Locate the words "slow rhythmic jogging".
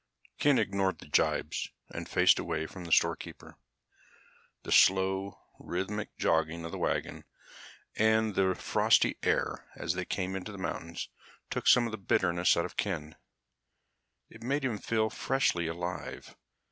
4.71-6.65